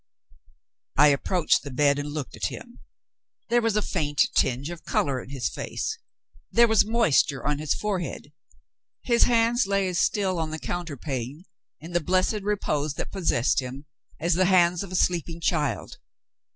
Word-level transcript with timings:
I 0.97 1.09
approached 1.09 1.61
the 1.61 1.69
bed 1.69 1.99
and 1.99 2.09
looked 2.11 2.35
at 2.35 2.45
him. 2.47 2.79
There 3.49 3.61
was 3.61 3.75
a 3.75 3.83
faint 3.83 4.29
tinge 4.33 4.71
of 4.71 4.83
color 4.83 5.21
in 5.21 5.29
his 5.29 5.47
face; 5.47 5.99
there 6.49 6.67
was 6.67 6.83
moisture 6.83 7.45
on 7.45 7.59
his 7.59 7.75
forehead; 7.75 8.33
his 9.03 9.25
hands 9.25 9.67
lay 9.67 9.87
as 9.87 9.99
still 9.99 10.39
on 10.39 10.49
the 10.49 10.57
counterpane, 10.57 11.43
in 11.79 11.91
the 11.91 11.99
blessed 12.01 12.41
repose 12.41 12.95
that 12.95 13.11
possessed 13.11 13.59
him, 13.61 13.85
as 14.19 14.33
the 14.33 14.45
hands 14.45 14.81
of 14.81 14.91
a 14.91 14.95
sleeping 14.95 15.39
child. 15.39 15.97